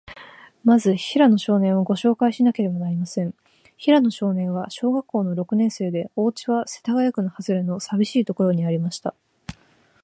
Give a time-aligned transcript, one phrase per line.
[0.63, 3.35] まず、平野少年を、ごしょうかいしなければなりません。
[3.77, 9.13] 平野少年は、小学校の六年生で、おうちは、世田谷区のはずれの、さびしいところにありました。